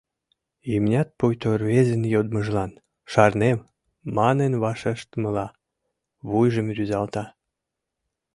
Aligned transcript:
Имнят 0.73 1.09
пуйто 1.17 1.49
рвезын 1.59 2.03
йодмыжлан, 2.13 2.71
«Шарнем» 3.11 3.59
манын 4.17 4.53
вашештымыла, 4.63 5.47
вуйжым 6.29 6.67
рӱзалта. 6.75 7.23